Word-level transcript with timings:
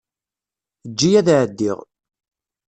Eǧǧ-iyi 0.85 1.19
ad 1.19 1.27
ɛeddiɣ. 1.39 1.77